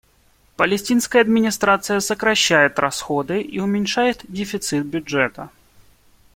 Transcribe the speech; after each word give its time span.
Палестинская 0.55 1.19
администрация 1.21 1.99
сокращает 1.99 2.79
расходы 2.79 3.39
и 3.39 3.59
уменьшает 3.59 4.25
дефицит 4.27 4.83
бюджета. 4.87 5.51